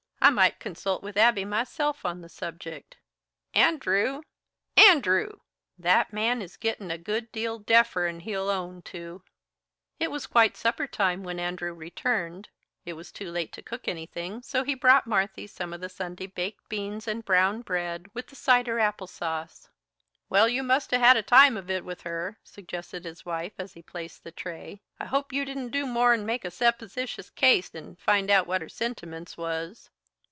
I 0.23 0.29
might 0.29 0.59
consult 0.59 1.01
with 1.01 1.17
Abby, 1.17 1.45
myself, 1.45 2.05
on 2.05 2.21
the 2.21 2.29
subject 2.29 2.95
An 3.55 3.79
ndrew! 3.79 4.21
An 4.77 4.99
ndrew! 5.01 5.39
That 5.79 6.13
man 6.13 6.43
is 6.43 6.57
gittin' 6.57 6.91
a 6.91 6.97
good 6.99 7.31
deal 7.31 7.57
deafer'n 7.59 8.21
he'll 8.21 8.47
own 8.49 8.83
to." 8.83 9.23
It 9.99 10.11
was 10.11 10.27
quite 10.27 10.55
supper 10.55 10.85
time 10.85 11.23
when 11.23 11.39
Andrew 11.39 11.73
returned; 11.73 12.49
it 12.85 12.93
was 12.93 13.11
too 13.11 13.31
late 13.31 13.51
to 13.53 13.63
cook 13.63 13.87
anything, 13.87 14.43
so 14.43 14.63
he 14.63 14.75
brought 14.75 15.07
Marthy 15.07 15.47
some 15.47 15.73
of 15.73 15.81
the 15.81 15.89
Sunday 15.89 16.27
baked 16.27 16.69
beans 16.69 17.07
and 17.07 17.25
brown 17.25 17.63
bread, 17.63 18.05
with 18.13 18.27
the 18.27 18.35
cider 18.35 18.77
apple 18.79 19.07
sauce. 19.07 19.69
"Well, 20.29 20.47
you 20.47 20.61
must 20.61 20.93
'a' 20.93 20.99
had 20.99 21.17
a 21.17 21.23
time 21.23 21.57
of 21.57 21.67
it 21.69 21.83
with 21.83 22.01
her," 22.03 22.37
suggested 22.43 23.05
his 23.05 23.25
wife 23.25 23.53
as 23.57 23.73
he 23.73 23.81
placed 23.81 24.23
the 24.23 24.31
tray. 24.31 24.81
"I 24.99 25.05
hope 25.05 25.33
you 25.33 25.43
didn't 25.45 25.69
do 25.69 25.87
more'n 25.87 26.27
make 26.27 26.45
a 26.45 26.51
suppositious 26.51 27.31
case 27.31 27.73
and 27.73 27.99
find 27.99 28.29
out 28.29 28.45
what 28.45 28.61
her 28.61 28.69
sentiments 28.69 29.35
was." 29.35 29.89